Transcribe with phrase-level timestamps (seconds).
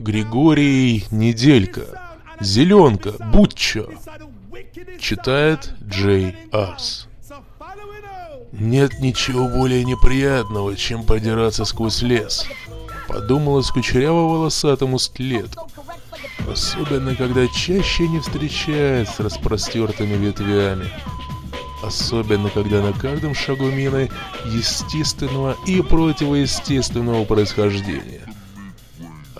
[0.00, 2.16] Григорий Неделька.
[2.40, 3.12] Зеленка.
[3.32, 3.86] Бутчо.
[4.98, 7.06] Читает Джей Арс.
[8.50, 12.46] Нет ничего более неприятного, чем продираться сквозь лес.
[13.08, 15.68] Подумала кучеряво-волосатому скелету.
[16.50, 20.90] Особенно, когда чаще не встречается с распростертыми ветвями.
[21.82, 24.08] Особенно, когда на каждом шагу мины
[24.46, 28.29] естественного и противоестественного происхождения.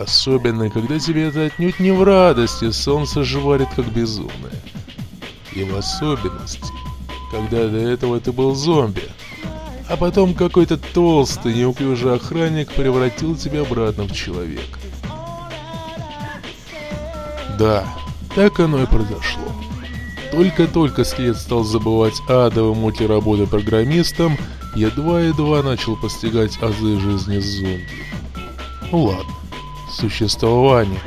[0.01, 4.59] Особенно, когда тебе это отнюдь не в радости, солнце жварит как безумное.
[5.53, 6.73] И в особенности,
[7.31, 9.03] когда до этого ты был зомби,
[9.91, 14.79] а потом какой-то толстый, неуклюжий охранник превратил тебя обратно в человека.
[17.59, 17.85] Да,
[18.35, 19.53] так оно и произошло.
[20.33, 24.39] Только-только след стал забывать адовой муки работы программистом,
[24.75, 27.87] едва-едва начал постигать азы жизни зомби.
[28.93, 29.35] Ну ладно,
[30.01, 31.01] существование,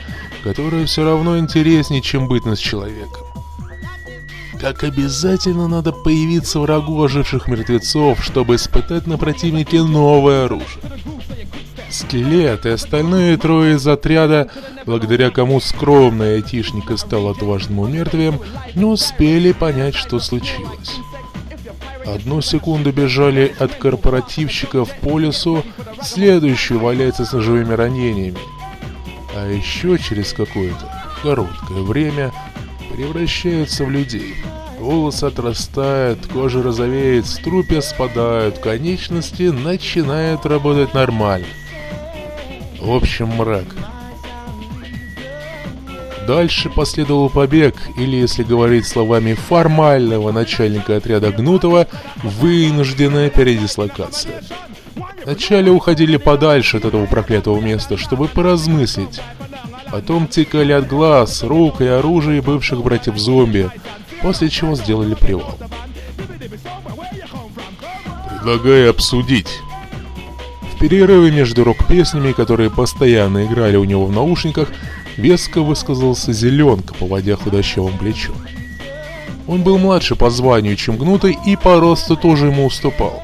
[0.43, 3.25] которое все равно интереснее, чем бытность человеком.
[4.59, 10.83] Как обязательно надо появиться врагу оживших мертвецов, чтобы испытать на противнике новое оружие.
[11.89, 14.49] Скелет и остальные трое из отряда,
[14.85, 18.39] благодаря кому скромный айтишник и стал отважным умертвием,
[18.73, 20.95] не успели понять, что случилось.
[22.05, 25.63] Одну секунду бежали от корпоративщиков по лесу,
[26.01, 28.39] следующую валяется с ножевыми ранениями.
[29.35, 32.31] А еще через какое-то короткое время
[32.91, 34.35] превращаются в людей.
[34.79, 41.47] Волосы отрастают, кожа розовеет, струпья спадают, конечности начинают работать нормально.
[42.79, 43.65] В общем, мрак.
[46.27, 51.87] Дальше последовал побег, или, если говорить словами формального начальника отряда Гнутова,
[52.23, 54.41] вынужденная передислокация.
[55.25, 59.21] Вначале уходили подальше от этого проклятого места, чтобы поразмыслить.
[59.91, 63.69] Потом тикали от глаз, рук и оружия бывших братьев-зомби,
[64.21, 65.57] после чего сделали привал.
[68.29, 69.59] Предлагаю обсудить.
[70.73, 74.69] В перерыве между рок-песнями, которые постоянно играли у него в наушниках,
[75.15, 78.35] веско высказался Зеленка, поводя худощавым плечом.
[79.47, 83.23] Он был младше по званию, чем Гнутый, и по росту тоже ему уступал.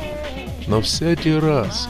[0.69, 1.90] Но всякий раз,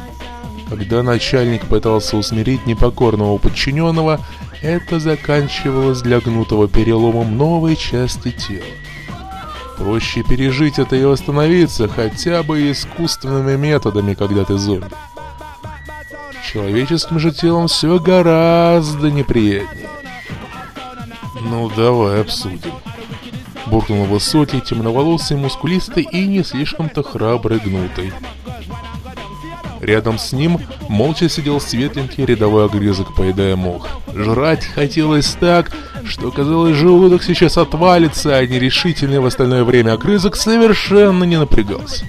[0.69, 4.21] когда начальник пытался усмирить непокорного подчиненного,
[4.61, 8.63] это заканчивалось для Гнутого переломом новой части тела.
[9.77, 14.87] Проще пережить это и восстановиться хотя бы искусственными методами, когда ты зомби.
[16.49, 19.89] Человеческим же телом все гораздо неприятнее.
[21.41, 22.73] Ну, давай обсудим.
[23.67, 28.13] Буркнул высокий, темноволосый, мускулистый и не слишком-то храбрый гнутый.
[29.81, 30.59] Рядом с ним
[30.89, 33.87] молча сидел светленький рядовой огрызок, поедая мох.
[34.13, 35.71] Жрать хотелось так,
[36.05, 42.05] что казалось, желудок сейчас отвалится, а нерешительный в остальное время огрызок совершенно не напрягался.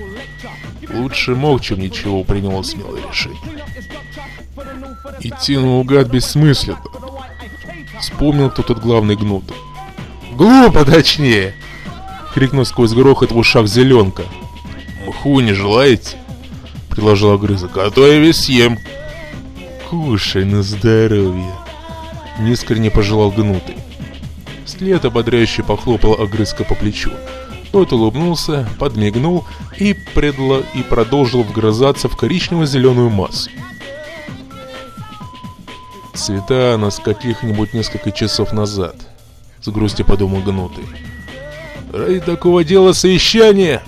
[0.93, 3.39] Лучше мог, чем ничего, принял смелое решение.
[5.21, 6.81] Идти наугад бессмысленно.
[8.01, 9.45] Вспомнил кто тот главный гнут.
[10.33, 11.55] «Глупо, точнее!»—
[12.35, 14.25] крикнул сквозь грохот в ушах зеленка.
[15.07, 16.17] «Мху не желаете?»—
[16.91, 17.77] предложил огрызок.
[17.77, 18.79] «А то я весь съем!»
[19.89, 21.55] «Кушай на здоровье!»—
[22.41, 23.77] нескорне пожелал гнутый.
[24.67, 27.11] След ободряюще похлопал огрызка по плечу.
[27.73, 29.45] Тот улыбнулся, подмигнул
[29.79, 30.63] и, предло...
[30.75, 33.51] и продолжил вгрызаться в коричнево-зеленую массу.
[36.15, 38.97] Цвета нас каких-нибудь несколько часов назад,
[39.63, 40.85] с грустью подумал Гнутый.
[41.93, 43.83] Ради такого дела совещание!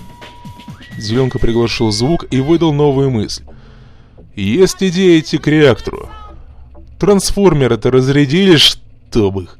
[0.97, 3.43] Зеленка приглашил звук и выдал новую мысль.
[4.35, 6.09] Есть идея идти к реактору.
[6.99, 9.59] Трансформеры-то разрядили, чтобы их.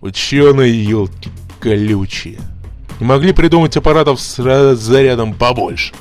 [0.00, 1.30] Ученые елки
[1.60, 2.40] колючие.
[2.98, 5.94] Не могли придумать аппаратов с зарядом побольше.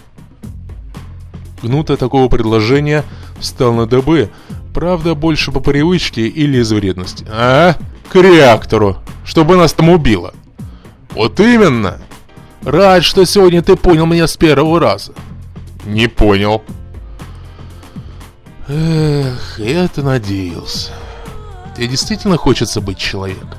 [1.61, 3.03] Гнута такого предложения
[3.39, 4.29] встал на ДБ,
[4.73, 7.25] правда больше по привычке или из вредности.
[7.29, 7.75] А?
[8.09, 10.34] К реактору, чтобы нас там убило.
[11.11, 11.99] Вот именно.
[12.63, 15.13] Рад, что сегодня ты понял меня с первого раза.
[15.85, 16.61] Не понял.
[18.67, 20.91] Эх, я-то надеялся.
[21.75, 23.49] Тебе действительно хочется быть человеком?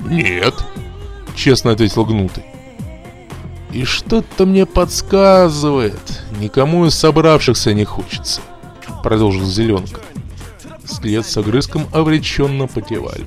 [0.00, 0.54] Нет,
[1.34, 2.44] честно ответил Гнутый.
[3.72, 8.40] И что-то мне подсказывает, никому из собравшихся не хочется,
[9.02, 10.00] продолжил Зеленка.
[10.84, 13.26] След с огрызком обреченно потевали.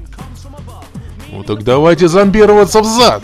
[1.31, 3.21] Ну так давайте зомбироваться в зад!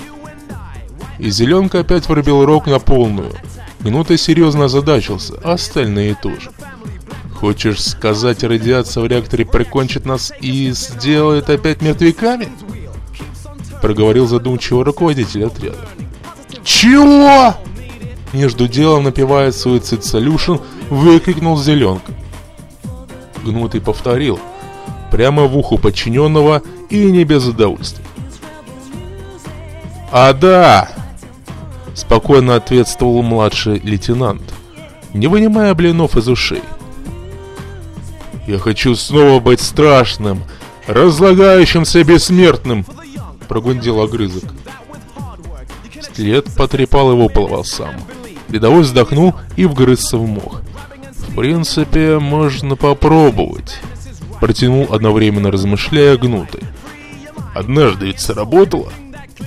[1.20, 3.32] И Зеленка опять врубил рог на полную.
[3.80, 6.52] Минута серьезно озадачился, а остальные тоже.
[7.34, 12.50] Хочешь сказать, радиация в реакторе прикончит нас и сделает опять мертвяками?
[13.82, 15.78] Проговорил задумчиво руководитель отряда.
[16.64, 17.54] Чего?
[18.34, 22.12] Между делом напевая Suicide Solution, выкрикнул Зеленка.
[23.44, 24.40] Гнутый повторил,
[25.12, 28.04] прямо в уху подчиненного и не без удовольствия.
[30.12, 30.90] «А да!»–
[31.96, 34.54] спокойно ответствовал младший лейтенант,
[35.14, 36.62] не вынимая блинов из ушей.
[38.46, 40.44] «Я хочу снова быть страшным,
[40.86, 42.86] разлагающимся бессмертным!»–
[43.48, 44.44] прогундел огрызок.
[46.14, 47.96] След потрепал его по волосам.
[48.50, 50.62] Рядовой вздохнул и вгрызся в мох.
[51.18, 53.80] «В принципе, можно попробовать»,–
[54.40, 56.62] протянул одновременно размышляя гнутый.
[57.56, 58.92] «Однажды ведь сработало.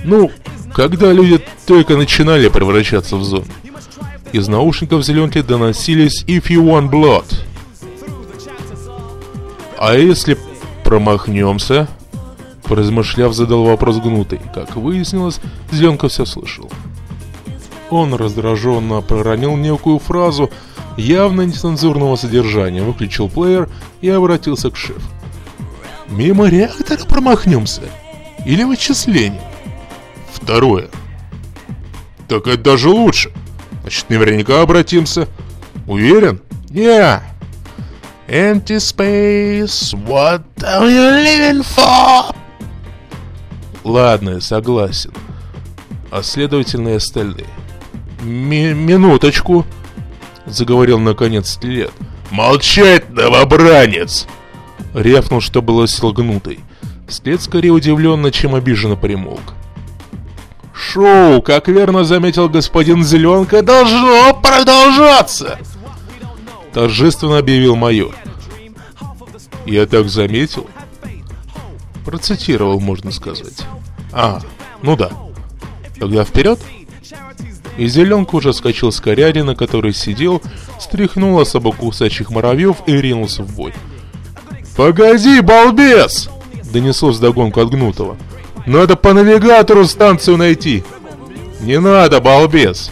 [0.03, 0.29] Ну,
[0.79, 3.51] когда люди только начинали превращаться в зомби.
[4.31, 7.25] Из наушников зеленки доносились «If you want blood»,
[9.77, 10.37] «А если
[10.85, 11.89] промахнемся?»
[12.63, 14.39] Поразмышляв, задал вопрос гнутый.
[14.55, 16.71] Как выяснилось, Зеленка все слышал.
[17.89, 20.49] Он раздраженно проронил некую фразу
[20.95, 23.67] явно нецензурного содержания, выключил плеер
[23.99, 25.01] и обратился к шефу.
[26.07, 27.81] «Мимо реактора промахнемся?
[28.45, 29.48] Или вычисление?»
[30.49, 30.89] «Второе».
[32.27, 33.31] «Так это даже лучше.
[33.81, 35.27] Значит, наверняка обратимся.
[35.85, 36.41] Уверен?»
[36.71, 37.21] «Не,
[38.27, 42.35] Empty space, what are you living for?
[43.83, 45.13] Ладно, согласен.
[46.09, 47.45] А следовательно и остальные.
[48.23, 49.67] Ми минуточку,
[50.47, 51.91] заговорил наконец Стилет.
[52.31, 54.25] Молчать, новобранец!
[54.95, 56.59] Рявкнул, что было сил гнутый.
[57.07, 59.53] След скорее удивленно, чем обиженно примолк.
[60.79, 65.59] Шоу, как верно заметил господин Зеленка, должно продолжаться!
[66.73, 68.15] торжественно объявил майор.
[69.65, 70.67] Я так заметил.
[72.05, 73.65] Процитировал, можно сказать.
[74.11, 74.39] А,
[74.81, 75.11] ну да.
[75.99, 76.59] Тогда вперед.
[77.77, 80.41] И зеленка уже скачал с коряди, на которой сидел,
[80.79, 83.73] стряхнул особо кусачих муравьев и ринулся в бой.
[84.75, 86.29] «Погоди, балбес!»—
[86.73, 88.17] донеслось догонку от Гнутого.
[88.65, 90.83] «Надо по навигатору станцию найти!»
[91.61, 92.91] «Не надо, балбес!»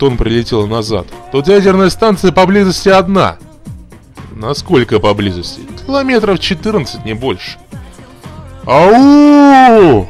[0.00, 1.06] тонн прилетело назад.
[1.30, 3.36] Тут ядерная станция поблизости одна.
[4.34, 5.60] Насколько поблизости?
[5.86, 7.58] Километров 14, не больше.
[8.64, 10.08] Ау!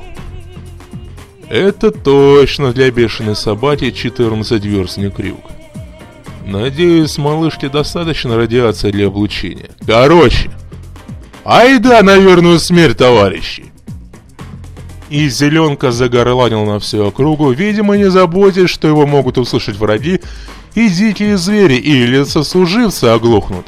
[1.48, 5.40] Это точно для бешеной собаки 14 верстный крюк.
[6.46, 9.70] Надеюсь, малышке достаточно радиации для облучения.
[9.84, 10.52] Короче,
[11.44, 13.69] айда на верную смерть, товарищи!
[15.10, 20.20] И Зеленка загорланил на всю округу, видимо, не заботясь, что его могут услышать враги,
[20.76, 23.66] и дикие звери или сослуживцы оглохнут.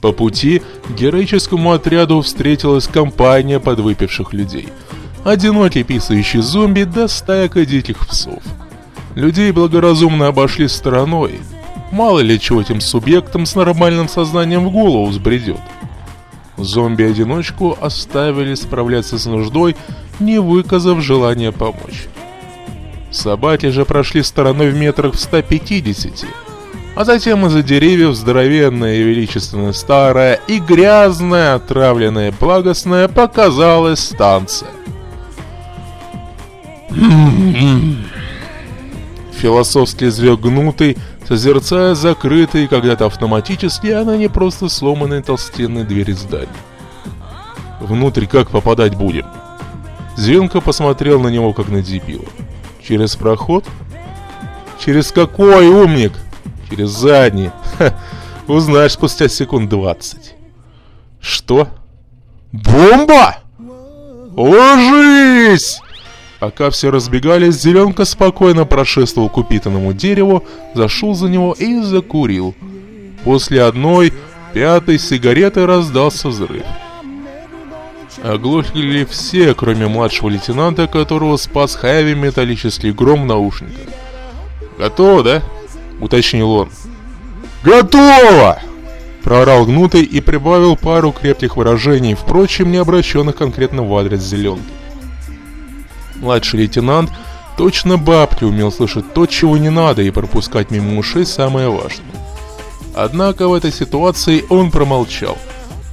[0.00, 0.62] По пути
[0.98, 4.68] героическому отряду встретилась компания подвыпивших людей.
[5.24, 8.42] Одинокий писающий зомби да стайка диких псов.
[9.14, 11.38] Людей благоразумно обошли стороной,
[11.90, 15.60] Мало ли чего этим субъектам с нормальным сознанием в голову взбредет.
[16.56, 19.76] Зомби-одиночку оставили справляться с нуждой,
[20.20, 22.06] не выказав желания помочь.
[23.10, 26.26] Собаки же прошли стороной в метрах в 150,
[26.94, 34.70] а затем из-за деревьев здоровенная и величественная старая и грязная, отравленная благостная показалась станция.
[39.32, 40.98] Философски звезднутый
[41.30, 46.48] созерцая закрытые когда-то автоматически, а не просто сломанные толстенные двери здания.
[47.78, 49.26] «Внутрь как попадать будем?»
[50.16, 52.24] Зеленко посмотрел на него, как на дебила.
[52.82, 53.64] «Через проход?»
[54.84, 56.12] «Через какой, умник?»
[56.68, 57.50] «Через задний.
[57.78, 57.94] Ха,
[58.48, 60.34] узнаешь спустя секунд двадцать».
[61.20, 61.68] «Что?»
[62.50, 63.36] «Бомба!»
[64.36, 65.80] «Ложись!»
[66.40, 70.42] Пока все разбегались, Зеленка спокойно прошествовал к упитанному дереву,
[70.74, 72.54] зашел за него и закурил.
[73.24, 74.14] После одной,
[74.54, 76.64] пятой сигареты раздался взрыв.
[78.22, 83.88] Оглохли все, кроме младшего лейтенанта, которого спас хэви металлический гром в наушниках.
[84.78, 85.42] «Готово, да?»—
[86.00, 86.70] уточнил он.
[87.62, 88.58] «Готово!»—
[89.22, 94.79] проорал гнутый и прибавил пару крепких выражений, впрочем, не обращенных конкретно в адрес зеленки.
[96.20, 97.10] Младший лейтенант
[97.56, 102.06] точно бабки умел слышать то, чего не надо, и пропускать мимо ушей самое важное.
[102.94, 105.36] Однако в этой ситуации он промолчал.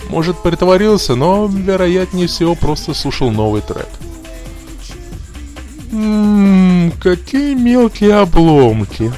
[0.10, 3.88] Может, притворился, но, вероятнее всего, просто слушал новый трек.
[5.92, 9.12] «Ммм, какие мелкие обломки!»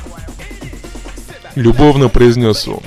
[1.56, 2.82] Любовно произнес он.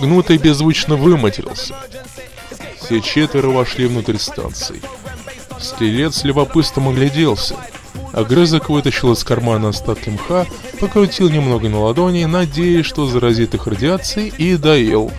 [0.00, 1.74] Гнутый беззвучно выматерился.
[2.80, 4.80] Все четверо вошли внутрь станции.
[5.60, 7.56] Стрелец с любопытством огляделся.
[8.12, 10.46] Огрызок вытащил из кармана остатки мха,
[10.80, 15.12] покрутил немного на ладони, надеясь, что заразит их радиацией, и доел.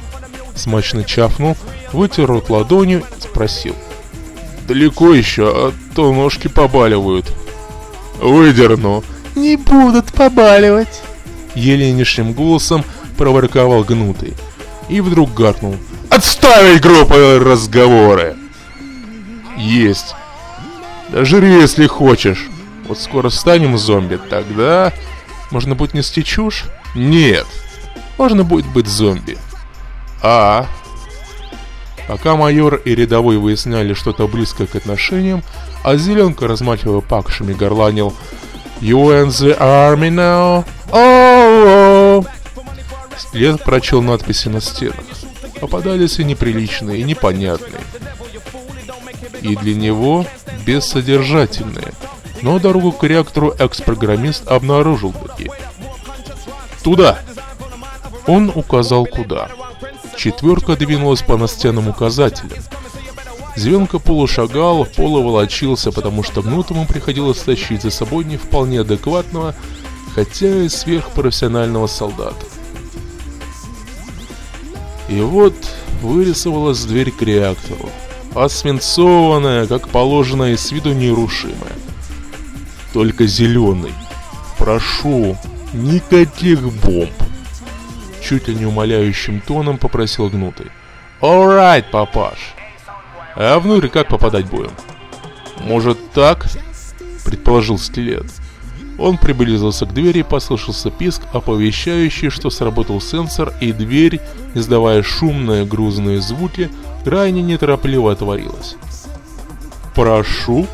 [0.56, 1.56] Смачно чавкнул,
[1.94, 3.76] вытер рот ладонью и спросил.
[4.68, 7.32] «Далеко еще, а то ножки побаливают».
[8.20, 9.04] «Выдерну».
[9.36, 11.02] «Не будут побаливать».
[11.56, 12.84] Еле низшим голосом
[13.18, 14.34] проворковал гнутый.
[14.90, 15.76] И вдруг гаркнул.
[16.10, 18.36] «Отставить группы разговоры!»
[19.58, 20.16] «Есть.
[21.12, 22.48] Жри, если хочешь.
[22.88, 24.94] Вот скоро станем зомби, тогда...
[25.52, 26.66] Можно будет нести чушь?
[26.94, 27.48] Нет.
[28.18, 29.38] Можно будет быть зомби.
[30.22, 30.68] А...
[32.08, 35.44] Пока майор и рядовой выясняли что-то близкое к отношениям,
[35.84, 38.14] а Зеленка, размахивая пакшами, горланил
[38.80, 40.66] «You and the army now?
[40.92, 42.28] Oh, oh!»
[43.18, 44.96] След прочел надписи на стенах.
[45.60, 47.82] Попадались и неприличные, и непонятные.
[49.42, 50.26] И для него
[50.66, 51.94] бессодержательные.
[52.42, 55.50] Но дорогу к реактору экс-программист обнаружил таки.
[56.84, 57.20] «Туда!»
[58.28, 59.50] Он указал куда.
[60.18, 62.64] Четверка двинулась по настенным указателям.
[63.56, 69.56] Звенка полушагал, полуволочился, потому что гнутому приходилось тащить за собой не вполне адекватного,
[70.14, 72.46] хотя и сверхпрофессионального солдата.
[75.10, 75.56] И вот
[76.02, 77.90] вырисовалась дверь к реактору,
[78.44, 81.74] освинцованная, как положено, и с виду нерушимая.
[82.94, 83.94] Только зеленый.
[84.58, 85.38] Прошу,
[85.74, 87.12] никаких бомб.
[88.24, 90.68] Чуть ли не умоляющим тоном попросил Гнутый.
[91.22, 92.56] Alright, папаш.
[93.36, 94.72] А внутрь как попадать будем?
[95.62, 96.48] Может так?
[97.24, 98.26] Предположил Стилет.
[98.98, 104.20] Он приблизился к двери и послышался писк, оповещающий, что сработал сенсор, и дверь,
[104.56, 106.70] издавая шумные грузные звуки,
[107.08, 108.76] крайне неторопливо отворилась.
[109.96, 110.68] «Прошу!»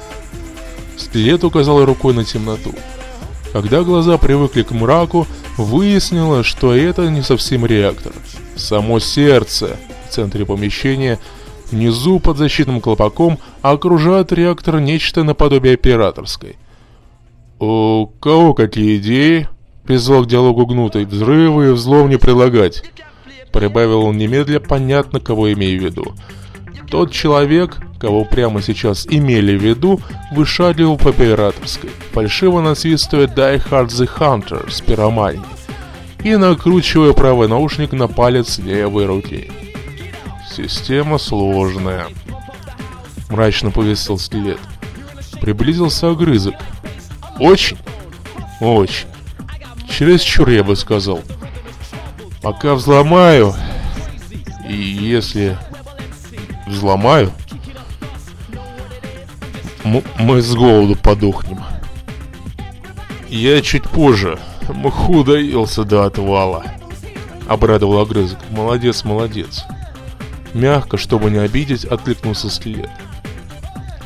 [0.98, 2.74] Стилет указал рукой на темноту.
[3.52, 8.14] Когда глаза привыкли к мраку, выяснилось, что это не совсем реактор.
[8.56, 11.20] Само сердце в центре помещения,
[11.70, 16.56] внизу под защитным колпаком, окружает реактор нечто наподобие операторской.
[17.60, 19.48] «У кого какие идеи?»—
[19.86, 21.06] призвал к диалогу гнутый.
[21.06, 22.84] «Взрывы и взлом не прилагать».
[23.54, 26.16] Прибавил он немедля, понятно, кого имею в виду.
[26.90, 33.88] Тот человек, кого прямо сейчас имели в виду, вышагивал по операторской, фальшиво насвистывая Die Hard
[33.88, 35.46] the Hunter с пироманией
[36.24, 39.52] и накручивая правый наушник на палец левой руки.
[40.50, 42.08] Система сложная.
[43.30, 44.60] Мрачно повесил скелет.
[45.42, 46.56] Приблизился огрызок,
[47.40, 47.78] очень?
[48.62, 49.08] Очень.
[49.90, 51.22] Чересчур, я бы сказал.
[52.44, 53.56] Пока взломаю,
[54.68, 55.58] и если
[56.68, 57.32] взломаю,
[60.20, 61.64] мы с голоду подохнем.
[63.30, 64.38] Я чуть позже.
[64.68, 66.66] Мы худо елся до отвала.
[67.48, 68.40] Обрадовал огрызок.
[68.50, 69.64] Молодец, молодец.
[70.54, 72.92] Мягко, чтобы не обидеть, откликнулся скелет.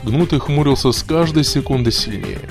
[0.04, 2.42] Гнутый хмурился с каждой секунды сильнее.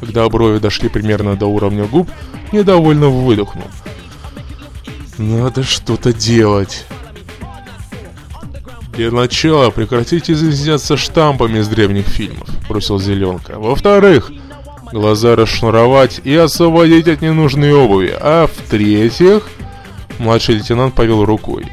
[0.00, 2.10] Когда брови дошли примерно до уровня губ,
[2.52, 3.64] недовольно выдохнул.
[5.18, 6.86] «Надо что-то делать!»
[8.94, 13.58] «Для начала прекратите изъясняться штампами из древних фильмов»,— бросил Зеленка.
[13.58, 14.30] «Во-вторых,
[14.92, 18.14] глаза расшнуровать и освободить от ненужной обуви.
[18.20, 19.48] А в-третьих...»
[20.18, 21.66] Младший лейтенант повел рукой.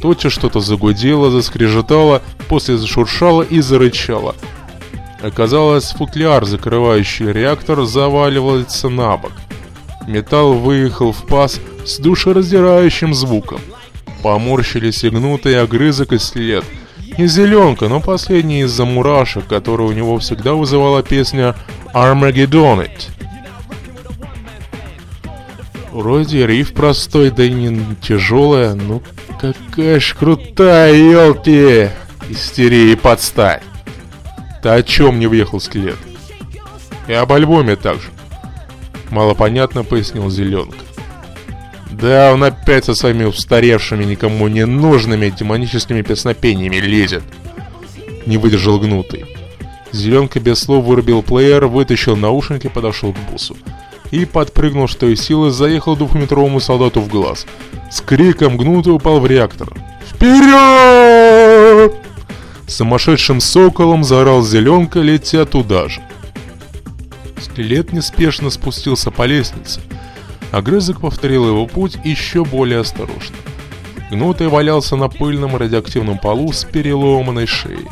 [0.00, 4.34] Тотчас что-то загудело, заскрежетало, после зашуршало и зарычало.
[5.22, 9.32] Оказалось, футляр, закрывающий реактор, заваливается на бок.
[10.06, 13.60] Металл выехал в паз с душераздирающим звуком.
[14.22, 16.64] Поморщились и гнутый огрызок и след.
[17.18, 21.54] И зеленка, но последний из-за мурашек, который у него всегда вызывала песня
[21.92, 23.08] «Armageddon It».
[25.92, 29.00] Вроде риф простой, да и не тяжелая, ну
[29.40, 31.90] какая ж крутая, елки!
[32.28, 33.62] Истерия подстать!
[34.60, 35.98] Ты о чем не въехал скелет?
[37.06, 38.08] И об альбоме также.
[39.10, 40.83] Малопонятно пояснил Зеленка.
[42.00, 47.22] Да, он опять со своими устаревшими, никому не нужными демоническими песнопениями лезет.
[48.26, 49.24] Не выдержал гнутый.
[49.92, 53.56] Зеленка без слов вырубил плеер, вытащил наушники, подошел к бусу.
[54.10, 57.46] И подпрыгнул, что из силы, заехал двухметровому солдату в глаз.
[57.92, 59.72] С криком гнутый упал в реактор.
[60.08, 61.94] «Вперед!»
[62.66, 66.02] Сумасшедшим соколом заорал зеленка, летя туда же.
[67.40, 69.80] Скелет неспешно спустился по лестнице.
[70.54, 73.34] Огрызок повторил его путь еще более осторожно.
[74.08, 77.88] Гнутый валялся на пыльном радиоактивном полу с переломанной шеей.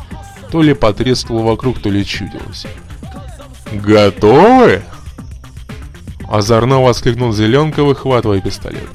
[0.52, 2.68] То ли потрескало вокруг, то ли чудилось.
[3.72, 4.84] «Готовы?»
[6.28, 8.88] Озорно воскликнул Зеленка, выхватывая пистолет.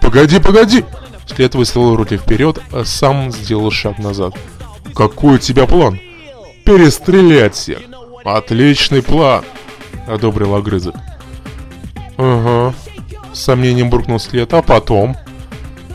[0.00, 0.84] «Погоди, погоди!»
[1.26, 4.38] След выставил руки вперед, а сам сделал шаг назад.
[4.94, 5.98] «Какой у тебя план?»
[6.64, 7.80] «Перестрелять всех!»
[8.24, 9.44] «Отличный план!»—
[10.06, 10.94] одобрил огрызок.
[12.16, 12.74] «Ага»,—
[13.32, 15.16] с сомнением буркнул след, «а потом?»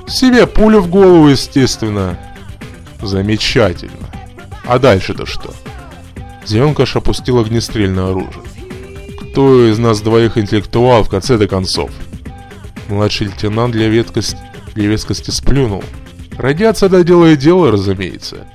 [0.08, 2.18] «Себе пулю в голову, естественно».
[3.02, 4.10] «Замечательно.
[4.66, 5.54] А дальше-то что?»
[6.46, 8.44] Зеленкаш опустил огнестрельное оружие.
[9.32, 11.92] «Кто из нас двоих интеллектуал в конце до концов?»
[12.90, 14.38] Младший лейтенант для веткости,
[14.74, 15.84] для вескости сплюнул.
[16.38, 18.48] «Радиация доделает дело, разумеется».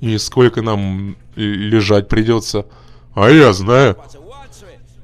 [0.00, 2.66] «И сколько нам лежать придется?»
[3.14, 3.96] «А я знаю».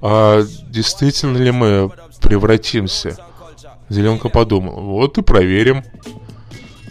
[0.07, 3.17] «А действительно ли мы превратимся?»
[3.89, 4.83] Зеленка подумал.
[4.83, 5.83] «Вот и проверим».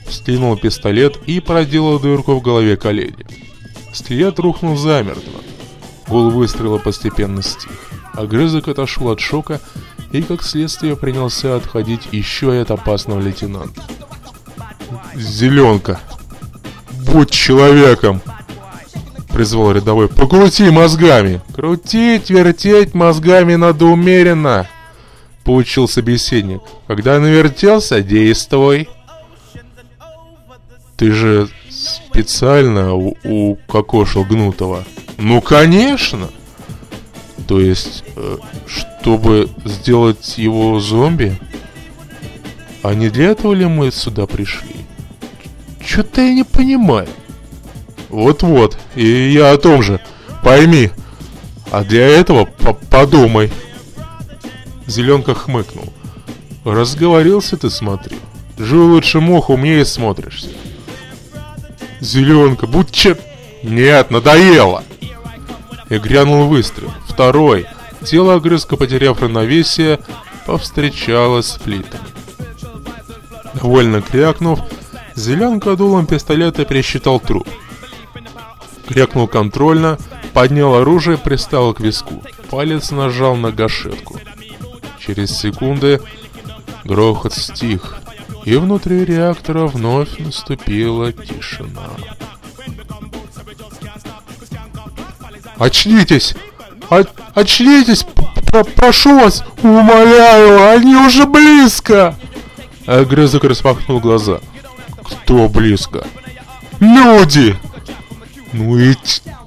[0.09, 3.27] Стянул пистолет и проделал дырку в голове коллеги.
[3.93, 5.41] Скелет рухнул замертво.
[6.07, 7.91] Гул выстрела постепенно стих.
[8.13, 9.61] Огрызок отошел от шока
[10.11, 13.83] и, как следствие, принялся отходить еще и от опасного лейтенанта.
[15.13, 15.99] «Зеленка!
[17.05, 18.23] Будь человеком!»
[19.33, 20.07] Призвал рядовой.
[20.07, 24.67] «Покрути мозгами!» «Крутить, вертеть мозгами надо умеренно!»
[25.43, 26.61] Получил собеседник.
[26.87, 28.87] «Когда навертелся, действуй!»
[30.95, 34.85] «Ты же специально укокошил Гнутого?»
[35.17, 36.29] «Ну, конечно!»
[37.47, 38.37] То есть, э,
[38.67, 41.37] чтобы сделать его зомби?
[42.81, 44.75] А не для этого ли мы сюда пришли?
[45.85, 47.07] Что-то я не понимаю.
[48.13, 49.99] Вот-вот, и я о том же.
[50.43, 50.91] Пойми.
[51.71, 53.51] А для этого по подумай.
[54.85, 55.91] Зеленка хмыкнул.
[56.63, 58.15] Разговорился ты, смотри.
[58.59, 60.49] Жил лучше мух, умнее смотришься.
[62.01, 63.17] Зеленка, будь че...
[63.63, 64.83] Нет, надоело.
[65.89, 66.93] И грянул выстрел.
[67.07, 67.65] Второй.
[68.05, 69.99] Тело огрызка, потеряв равновесие,
[70.45, 72.03] повстречалось с плитами.
[73.55, 74.59] Довольно крякнув,
[75.15, 77.47] Зеленка дулом пистолета пересчитал труп.
[78.87, 79.97] Крякнул контрольно,
[80.33, 82.21] поднял оружие, приставил к виску.
[82.49, 84.19] Палец нажал на гашетку.
[84.99, 86.01] Через секунды
[86.83, 87.97] грохот стих,
[88.45, 91.89] и внутри реактора вновь наступила тишина.
[95.57, 96.35] «Очнитесь!
[96.89, 98.05] О очнитесь!
[98.51, 99.43] П Прошу вас!
[99.61, 100.69] Умоляю!
[100.69, 102.15] Они уже близко!»
[102.85, 104.39] Огрызок распахнул глаза.
[105.03, 106.05] «Кто близко?»
[106.79, 107.57] «Люди!»
[108.53, 108.93] «Ну и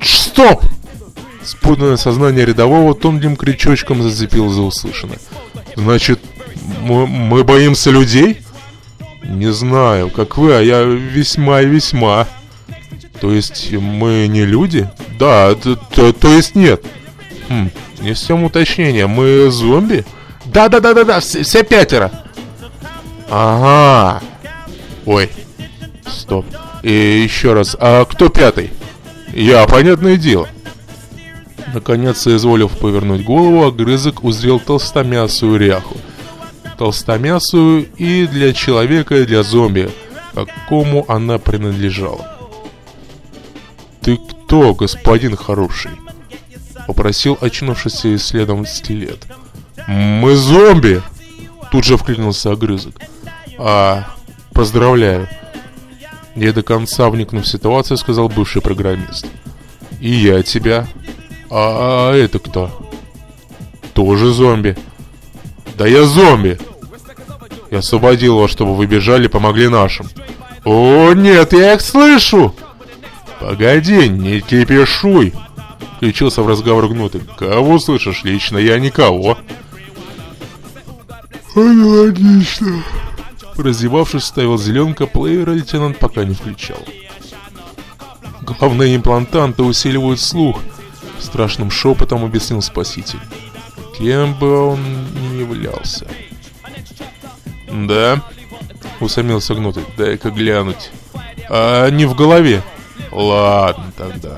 [0.02, 0.64] стоп!»
[1.44, 5.18] Спутанное сознание рядового тонким крючочком зацепило за услышанное.
[5.76, 6.20] «Значит,
[6.82, 8.42] мы, мы боимся людей?»
[9.22, 12.26] «Не знаю, как вы, а я весьма и весьма».
[13.20, 16.84] «То есть мы не люди?» «Да, то, то, то есть нет».
[17.48, 20.04] «Хм, несем уточнение, мы зомби?»
[20.46, 22.10] «Да-да-да-да-да, все, все пятеро!»
[23.30, 24.20] «Ага!»
[25.06, 25.30] «Ой,
[26.06, 26.44] стоп,
[26.82, 28.70] и еще раз, а кто пятый?»
[29.36, 30.48] «Я, понятное дело».
[31.74, 35.98] Наконец, соизволив повернуть голову, огрызок узрел толстомясую ряху.
[36.78, 39.90] Толстомясую и для человека, и для зомби,
[40.32, 42.34] какому она принадлежала.
[44.00, 45.92] «Ты кто, господин хороший?»
[46.86, 49.26] Попросил очнувшийся следом скелет.
[49.86, 51.02] «Мы зомби!»
[51.70, 52.94] Тут же вклинился огрызок.
[53.58, 54.06] «А,
[54.54, 55.28] поздравляю!»
[56.36, 59.26] Не до конца вникнув в ситуацию, сказал бывший программист.
[60.00, 60.86] И я тебя.
[61.50, 62.90] А, а это кто?
[63.94, 64.76] Тоже зомби.
[65.78, 66.58] Да я зомби.
[67.70, 70.06] Я освободил вас, чтобы вы бежали, помогли нашим.
[70.64, 72.54] О, нет, я их слышу!
[73.40, 75.32] Погоди, не кипишуй!
[75.96, 77.22] Включился в разговор гнутый.
[77.38, 78.24] Кого слышишь?
[78.24, 79.38] Лично я никого.
[81.54, 82.82] Аналогично.
[83.56, 86.78] Раздевавшись, ставил зеленка, плеера лейтенант пока не включал.
[88.42, 90.60] Главные имплантанты усиливают слух,
[91.18, 93.18] страшным шепотом объяснил спаситель.
[93.98, 94.80] Кем бы он
[95.14, 96.06] ни являлся.
[97.72, 98.22] Да,
[99.00, 100.90] усомнился гнутый, дай-ка глянуть.
[101.48, 102.62] А не в голове.
[103.10, 104.36] Ладно тогда.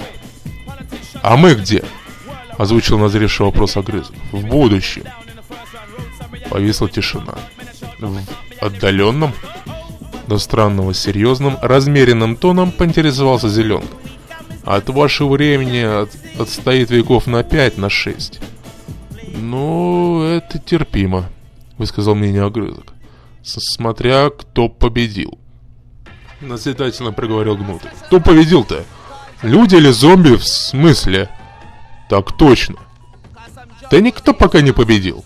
[1.23, 1.85] А мы где?
[2.57, 4.15] Озвучил назревший вопрос огрызок.
[4.33, 5.05] В будущем.
[6.51, 7.35] Повисла тишина.
[7.99, 8.21] В
[8.69, 9.33] отдаленном,
[10.27, 13.89] до странного серьезным, размеренным тоном поинтересовался Зеленка.
[14.65, 18.41] От вашего времени от, отстоит веков на пять, на шесть.
[19.35, 21.31] Ну, это терпимо,
[21.79, 22.93] высказал мнение огрызок.
[23.43, 25.39] Смотря кто победил.
[26.41, 27.91] Назидательно проговорил Гнутый.
[28.07, 28.85] Кто победил-то?
[29.43, 31.31] Люди или зомби в смысле?
[32.09, 32.77] Так точно.
[33.91, 35.25] Да никто пока не победил.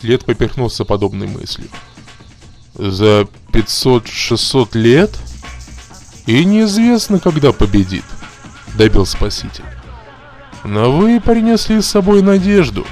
[0.00, 1.68] След поперхнулся подобной мыслью.
[2.78, 5.10] За 500-600 лет?
[6.26, 8.04] И неизвестно, когда победит,
[8.74, 9.64] добил спаситель.
[10.64, 12.86] Но вы принесли с собой надежду.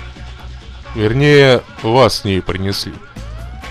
[0.94, 2.94] Вернее, вас с ней принесли.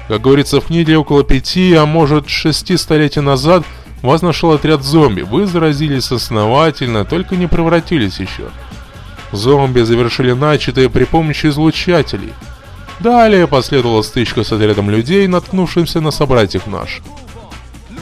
[0.07, 3.65] Как говорится в книге, около пяти, а может шести столетий назад
[4.01, 5.21] вас нашел отряд зомби.
[5.21, 8.49] Вы заразились основательно, только не превратились еще.
[9.31, 12.33] Зомби завершили начатое при помощи излучателей.
[12.99, 17.03] Далее последовала стычка с отрядом людей, наткнувшимся на собратьев наших.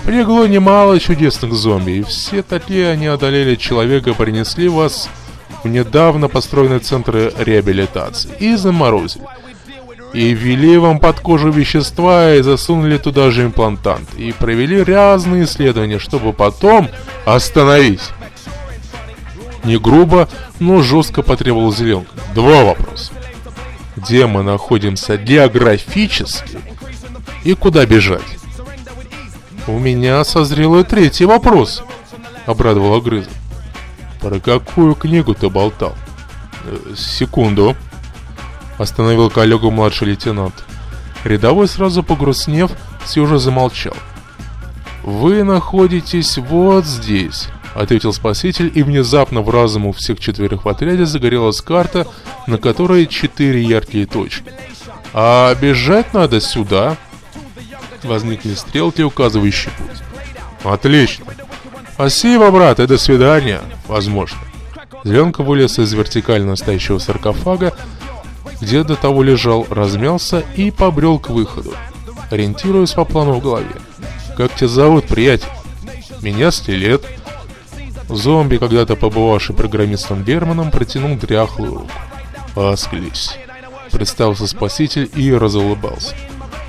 [0.06, 5.10] Пригло немало чудесных зомби, и все такие они одолели человека и принесли вас
[5.63, 9.23] в недавно построенные центры реабилитации и заморозили.
[10.13, 14.13] И ввели вам под кожу вещества и засунули туда же имплантант.
[14.15, 16.89] И провели разные исследования, чтобы потом
[17.25, 18.01] остановить.
[19.63, 20.29] Не грубо,
[20.60, 22.12] но жестко потребовал Зеленка.
[22.36, 23.13] Два вопроса.
[23.95, 26.60] Где мы находимся географически
[27.43, 28.21] и куда бежать?
[29.65, 31.84] «У меня созрел и третий вопрос»,—
[32.45, 33.32] обрадовал Огрызок.
[34.19, 35.95] «Про какую книгу ты болтал?»
[36.65, 37.75] «Э, «Секунду»,—
[38.77, 40.65] остановил коллегу младший лейтенант.
[41.23, 42.71] Рядовой, сразу погрустнев,
[43.06, 43.95] все же замолчал.
[45.03, 51.05] «Вы находитесь вот здесь»,— ответил спаситель, и внезапно в разум у всех четверых в отряде
[51.05, 52.07] загорелась карта,
[52.47, 54.51] на которой четыре яркие точки.
[55.13, 56.97] «А бежать надо сюда»,
[58.05, 60.01] возникли стрелки, указывающие путь.
[60.63, 61.25] Отлично.
[61.93, 63.62] Спасибо, брат, и до свидания.
[63.88, 64.39] Возможно.
[65.03, 67.73] Зеленка вылез из вертикально стоящего саркофага,
[68.62, 71.73] где до того лежал, размялся и побрел к выходу,
[72.29, 73.75] ориентируясь по плану в голове.
[74.38, 75.49] «Как тебя зовут, приятель?»
[76.21, 77.05] «Меня Стилет».
[78.10, 81.92] Зомби, когда-то побывавший программистом Германом, протянул дряхлую руку.
[82.56, 83.38] «Асклись»,—
[83.92, 86.16] представился спаситель и разулыбался.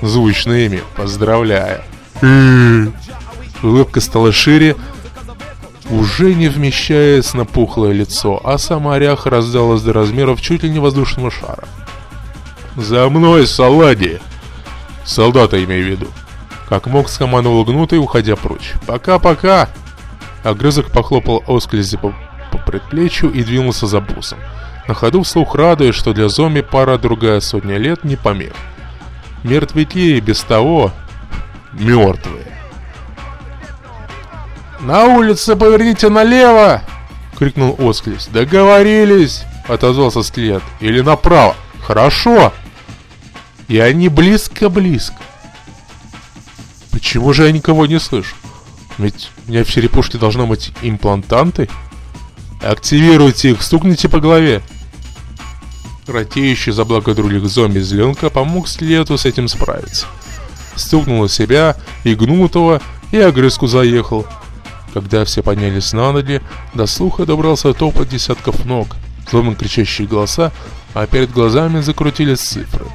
[0.01, 0.81] Звучное имя.
[0.95, 1.81] Поздравляю.
[3.63, 4.75] Улыбка стала шире,
[5.89, 10.79] уже не вмещаясь на пухлое лицо, а сама ряха раздалась до размеров чуть ли не
[10.79, 11.63] воздушного шара.
[12.75, 14.19] «За мной, салади!»
[15.05, 16.07] «Солдата имею в виду».
[16.67, 18.73] Как мог, скомандовал гнутый, уходя прочь.
[18.85, 19.69] «Пока-пока!»
[20.45, 22.13] Огрызок похлопал Осклизи по,
[22.51, 24.37] по предплечью и двинулся за бусом.
[24.87, 28.53] На ходу вслух радуясь, что для зомби пара другая сотня лет не помех.
[29.43, 30.91] Мертвяки без того
[31.73, 32.45] мертвые.
[34.81, 36.83] «На улице поверните налево!»—
[37.39, 38.27] крикнул Осклис.
[38.27, 40.61] «Договорились!»— отозвался Скелет.
[40.79, 42.53] «Или направо!» «Хорошо!»
[43.67, 45.17] И они близко-близко.
[46.91, 48.35] Почему же я никого не слышу?
[48.97, 51.69] Ведь у меня в черепушке должны быть имплантанты.
[52.61, 54.61] Активируйте их, стукните по голове.
[56.07, 60.05] Ратеющий за благо других зомби зеленка помог Слету с этим справиться.
[60.75, 62.81] Стукнул себя и гнутого,
[63.11, 64.25] и огрызку заехал.
[64.93, 66.41] Когда все поднялись на ноги,
[66.73, 68.95] до слуха добрался топот десятков ног,
[69.29, 70.51] злобно кричащие голоса,
[70.93, 72.85] а перед глазами закрутились цифры.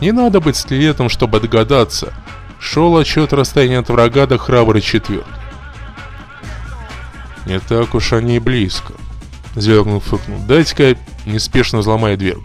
[0.00, 2.14] Не надо быть скелетом, чтобы догадаться.
[2.58, 5.26] Шел отчет расстояния от врага до храброй четверки.
[7.46, 8.92] Не так уж они и близко.
[9.54, 10.40] Звякнул фыркнул.
[10.46, 12.38] Дайте-ка неспешно взломаю дверь.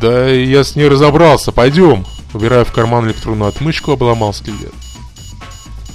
[0.00, 2.04] Да я с ней разобрался, пойдем.
[2.32, 4.72] Убирая в карман электронную отмычку, обломал скелет.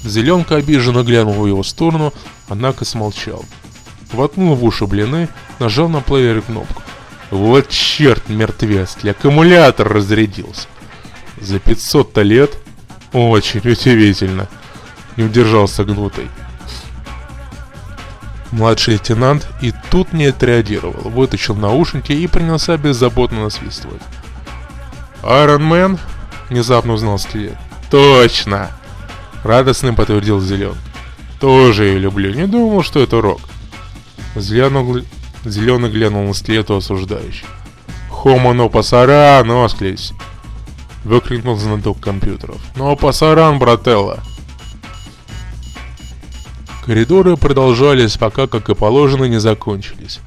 [0.03, 2.13] Зеленка обиженно глянул в его сторону,
[2.47, 3.43] однако смолчал.
[4.13, 6.82] Воткнул в уши блины, нажал на плеере кнопку.
[7.32, 10.67] Вот черт, мертвецкий, аккумулятор разрядился.
[11.41, 12.58] За 500-то лет?
[13.13, 14.47] Очень удивительно.
[15.15, 16.28] Не удержался гнутый.
[18.52, 24.02] Младший лейтенант и тут не отреагировал, вытащил наушники и принялся беззаботно насвистывать.
[25.21, 26.00] «Айрон Мэн?»—
[26.50, 27.58] внезапно узнал скелет.
[27.91, 28.71] «Точно!»—
[29.43, 30.76] радостным подтвердил Зелен.
[31.39, 33.41] «Тоже ее люблю, не думал, что это рок».
[34.36, 35.06] Зеленый,
[35.43, 37.45] Зеленый глянул на скелету осуждающий.
[38.10, 40.13] «Хомо но пасаран, осклись!»—
[41.08, 42.58] выкрикнул знаток компьютеров.
[42.76, 44.20] «Но пасаран, брателла!»
[46.86, 50.20] Коридоры продолжались, пока, как и положено, не закончились.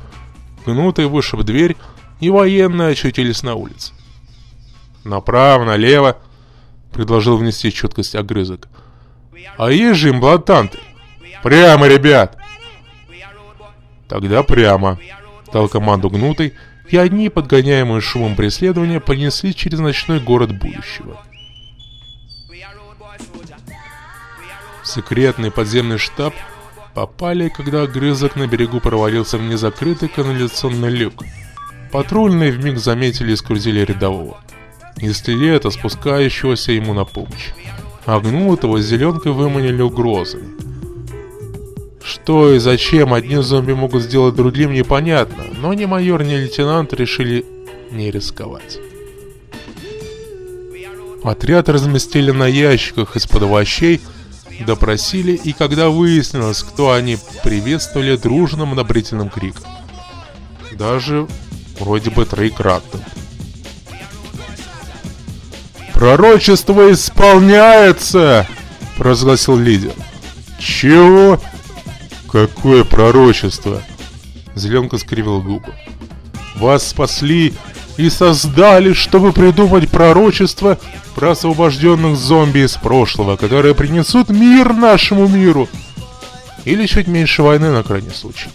[0.66, 1.76] Гнутый вышиб дверь,
[2.20, 3.92] и военные очутились на улице.
[5.04, 6.18] «Направо, налево»,—
[6.92, 8.68] предложил внести четкость огрызок.
[9.56, 10.78] «А есть же имплантанты?»
[11.42, 12.36] «Прямо, ребят!»
[14.08, 14.98] Тогда прямо.
[15.52, 16.54] Дал команду гнутый,
[16.90, 21.20] и одни, подгоняемые шумом преследования, понесли через ночной город будущего.
[24.82, 26.34] В секретный подземный штаб
[26.94, 31.22] попали, когда огрызок на берегу провалился в незакрытый канализационный люк.
[31.92, 34.38] Патрульные вмиг заметили и скрутили рядового.
[34.96, 37.50] Из скелета, спускающегося ему на помощь.
[38.04, 40.69] Огнутого с зеленкой выманили угрозами.
[42.02, 47.44] Что и зачем одни зомби могут сделать другим, непонятно, но ни майор, ни лейтенант решили
[47.90, 48.78] не рисковать.
[51.22, 54.00] Отряд разместили на ящиках из-под овощей,
[54.66, 59.64] допросили, и когда выяснилось, кто они, приветствовали дружным одобрительным криком.
[60.72, 61.26] Даже
[61.78, 63.02] вроде бы троекратным.
[65.92, 68.46] «Пророчество исполняется!»–
[68.96, 69.92] провозгласил лидер.
[70.58, 71.38] «Чего?»
[72.30, 73.82] «Какое пророчество?»
[74.54, 75.74] Зеленка скривил губы.
[76.56, 77.54] «Вас спасли
[77.96, 80.78] и создали, чтобы придумать пророчество
[81.14, 85.68] про освобожденных зомби из прошлого, которые принесут мир нашему миру.
[86.64, 88.48] Или чуть меньше войны на крайний случай.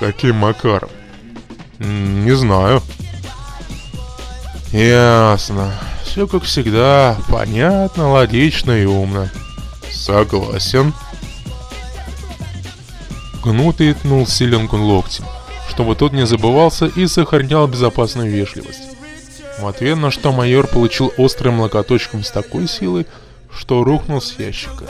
[0.00, 0.90] Каким макаром?
[1.78, 2.82] Не знаю.
[4.72, 5.72] Ясно.
[6.02, 7.16] Все как всегда.
[7.28, 9.28] Понятно, логично и умно.
[9.90, 10.92] Согласен.
[13.44, 15.26] Гнутый тнул Силенку локтем,
[15.68, 18.96] чтобы тот не забывался и сохранял безопасную вежливость.
[19.58, 23.06] В ответ на что майор получил острым локоточком с такой силой,
[23.52, 24.86] что рухнул с ящика.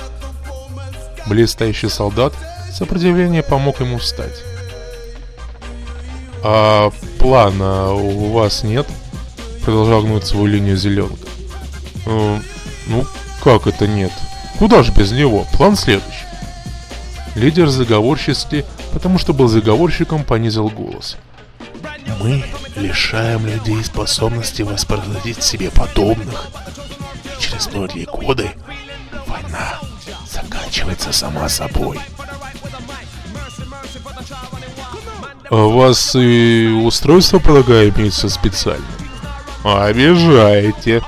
[1.27, 2.33] Блистающий солдат
[2.73, 4.45] сопротивление помог ему встать.
[6.45, 8.87] «А плана у вас нет?»
[9.65, 11.27] Продолжал гнуть свою линию зеленка.
[12.07, 12.39] «Э,
[12.87, 13.05] «Ну,
[13.43, 14.13] как это нет?
[14.59, 15.45] Куда же без него?
[15.55, 16.34] План следующий».
[17.35, 21.17] Лидер заговорчески, потому что был заговорщиком, понизил голос.
[22.21, 22.45] Мы
[22.77, 26.49] лишаем людей способности воспроизводить себе подобных.
[27.25, 28.51] И через многие годы
[29.27, 29.81] война
[30.31, 31.99] заканчивается сама собой.
[35.51, 38.87] А у вас и устройство, полагаю, имеется специально?
[39.65, 41.03] Обижаете.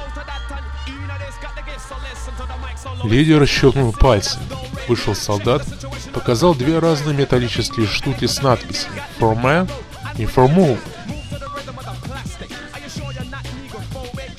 [3.04, 4.40] Лидер щелкнул пальцем.
[4.88, 5.66] Вышел солдат,
[6.16, 9.70] показал две разные металлические штуки с надписями «For Man»
[10.16, 10.78] и «For Move».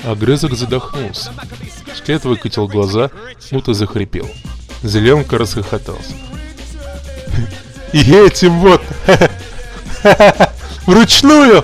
[0.03, 1.31] Огрызок задохнулся.
[1.95, 3.11] Скелет выкатил глаза,
[3.51, 4.27] будто захрипел.
[4.81, 6.13] Зеленка расхохотался.
[7.93, 8.81] «И этим вот!
[10.87, 11.63] Вручную!»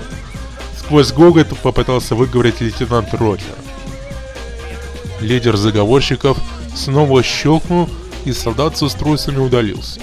[0.78, 3.56] Сквозь гогот попытался выговорить лейтенант Рокер.
[5.20, 6.38] Лидер заговорщиков
[6.72, 7.90] снова щелкнул,
[8.24, 10.00] и солдат с устройствами удалился.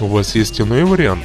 [0.00, 1.24] «У вас есть иной вариант?»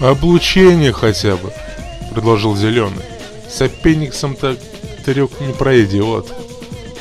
[0.00, 1.52] «Облучение хотя бы»,—
[2.12, 3.04] предложил Зеленый.
[3.50, 4.56] «С аппендиксом-то
[5.04, 6.32] трек не пройдет.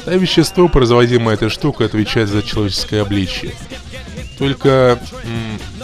[0.06, 3.54] А вещество, производимое этой штукой, отвечает за человеческое обличие.
[4.38, 5.00] Только,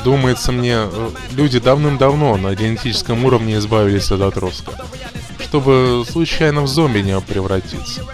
[0.04, 4.74] думается мне, э, люди давным-давно на генетическом уровне избавились от отростка,
[5.40, 8.06] чтобы случайно в зомби не превратиться.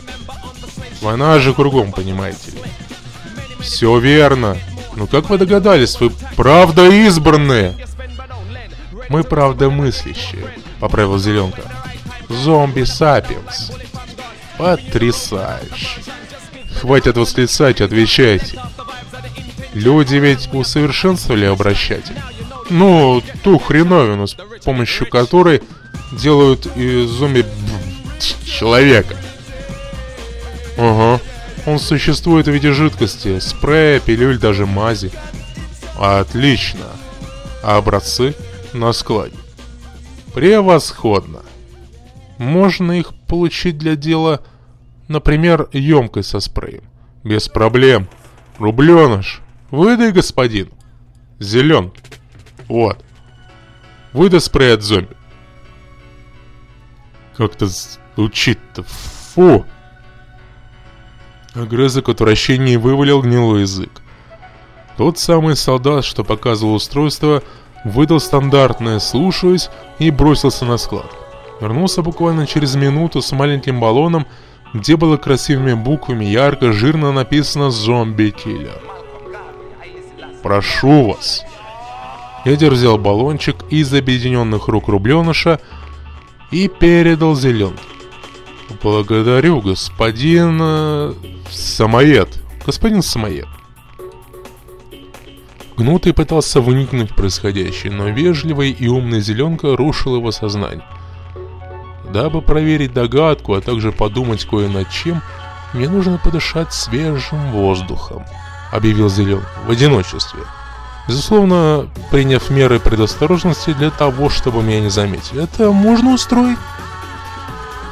[1.01, 2.57] Война же кругом, понимаете ли.
[3.59, 4.57] Все верно.
[4.95, 7.75] Ну как вы догадались, вы правда избранные?
[9.09, 10.47] Мы правда мыслящие,
[10.79, 11.61] поправил Зеленка.
[12.29, 13.71] Зомби-сапиенс.
[14.57, 16.01] Потрясающе.
[16.81, 18.59] Хватит восклицать, отвечайте.
[19.73, 22.17] Люди ведь усовершенствовали обращатель.
[22.69, 25.61] Ну, ту хреновину, с помощью которой
[26.11, 27.45] делают из зомби
[28.45, 29.15] человека.
[30.77, 31.21] Ага.
[31.67, 35.11] Он существует в виде жидкости, спрея, пилюль, даже мази.
[35.99, 36.85] Отлично.
[37.61, 38.35] А образцы
[38.71, 39.35] на складе.
[40.33, 41.41] Превосходно.
[42.37, 44.43] Можно их получить для дела,
[45.09, 46.83] например, емкость со спреем.
[47.25, 48.07] Без проблем.
[48.59, 50.69] Рубленыш, выдай господин.
[51.37, 51.91] Зелен.
[52.69, 53.03] Вот.
[54.13, 55.17] Выдай спрей от зомби.
[57.35, 57.67] Как-то
[58.15, 58.83] звучит-то.
[58.83, 59.65] Фу.
[61.57, 63.89] Огрызок от вращения вывалил гнилой язык.
[64.95, 67.41] Тот самый солдат, что показывал устройство,
[67.83, 71.11] выдал стандартное «слушаюсь» и бросился на склад.
[71.59, 74.27] Вернулся буквально через минуту с маленьким баллоном,
[74.73, 78.81] где было красивыми буквами ярко, жирно написано «Зомби-киллер».
[80.43, 81.43] «Прошу вас!»
[82.45, 85.59] Лидер взял баллончик из объединенных рук рубленыша
[86.51, 87.79] и передал зеленый.
[88.83, 90.59] «Благодарю, господин...
[90.61, 91.13] Э,
[91.49, 92.29] Самоед.
[92.65, 93.47] Господин Самоед».
[95.77, 100.83] Гнутый пытался вникнуть в происходящее, но вежливый и умный Зеленка рушил его сознание.
[102.11, 105.21] Дабы проверить догадку, а также подумать кое над чем,
[105.73, 108.25] мне нужно подышать свежим воздухом,
[108.71, 110.39] объявил Зелен в одиночестве.
[111.07, 115.43] Безусловно, приняв меры предосторожности для того, чтобы меня не заметили.
[115.43, 116.57] Это можно устроить?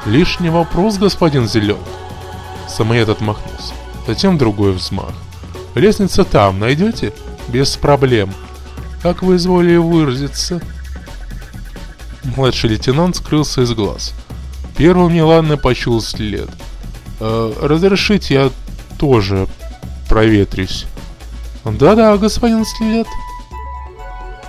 [0.05, 1.79] Лишний вопрос, господин Зелен.
[2.67, 3.73] Самоед отмахнулся.
[4.07, 5.13] Затем другой взмах.
[5.73, 7.11] Лестница там, найдете?
[7.47, 8.31] Без проблем.
[9.01, 10.61] Как вы изволили выразиться?
[12.37, 14.13] Младший лейтенант скрылся из глаз.
[14.77, 16.49] Первым неладно почул след.
[17.19, 18.49] «Э, «Разрешите, я
[18.99, 19.47] тоже
[20.09, 20.85] проветрюсь».
[21.63, 23.07] «Да-да, господин след».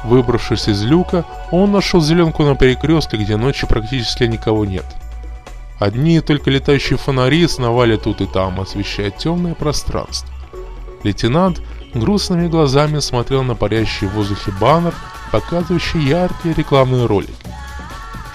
[0.04, 4.84] Выбравшись из люка, он нашел зеленку на перекрестке, где ночью практически никого нет.
[5.78, 10.30] Одни только летающие фонари сновали тут и там, освещая темное пространство.
[11.02, 11.60] Лейтенант
[11.92, 14.94] грустными глазами смотрел на парящий в воздухе баннер,
[15.30, 17.34] показывающий яркие рекламные ролики.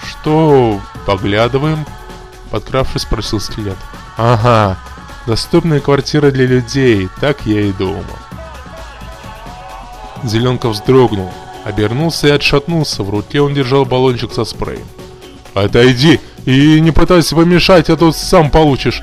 [0.04, 1.84] «Что, поглядываем?»
[2.50, 3.78] Подкравшись, спросил скелет.
[4.16, 4.78] «Ага,
[5.26, 8.04] доступные квартиры для людей, так я и думал».
[10.22, 11.32] Зеленка вздрогнул,
[11.64, 14.86] обернулся и отшатнулся, в руке он держал баллончик со спреем.
[15.54, 19.02] «Отойди и не пытайся помешать, а то сам получишь!»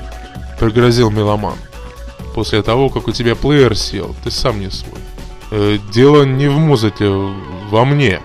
[0.58, 1.56] Пригрозил меломан.
[2.34, 5.00] «После того, как у тебя плеер сел, ты сам не свой.
[5.50, 8.20] Э, дело не в музыке, во мне.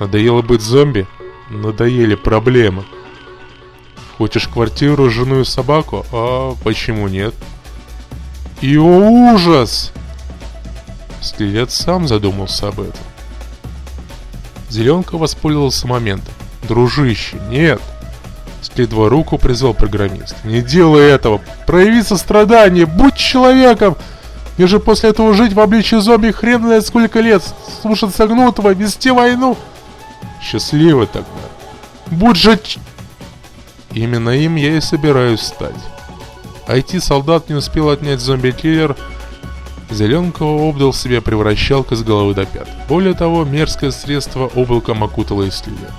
[0.00, 1.06] Надоело быть зомби?»
[1.50, 2.84] Надоели проблемы.
[4.18, 6.04] Хочешь квартиру, жену и собаку?
[6.12, 7.34] А почему нет?
[8.60, 9.92] И ужас!
[11.22, 13.00] Скелет сам задумался об этом.
[14.68, 16.34] Зеленка воспользовался моментом.
[16.68, 17.80] Дружище, нет!
[18.78, 20.36] Скидывая руку, призвал программист.
[20.44, 21.40] Не делай этого!
[21.66, 22.86] Прояви сострадание!
[22.86, 23.96] Будь человеком!
[24.56, 27.42] Мне же после этого жить в обличии зомби хрен знает сколько лет!
[27.82, 29.56] Слушаться гнутого, вести войну!
[30.40, 31.26] Счастливо тогда.
[32.06, 32.56] Будь же...
[33.94, 35.74] Именно им я и собираюсь стать.
[36.68, 38.94] IT-солдат не успел отнять зомби-киллер.
[39.90, 42.68] Зеленкого обдал себя превращалкой с головы до пят.
[42.88, 45.90] Более того, мерзкое средство облаком окутало исследование.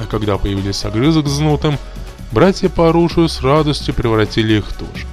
[0.00, 1.78] А когда появились огрызок с нутом,
[2.32, 5.06] братья по оружию с радостью превратили их тоже.